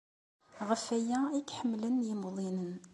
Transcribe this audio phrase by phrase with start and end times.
[0.67, 2.73] Ɣef waya ay k-ḥemmlen yimuḍinen.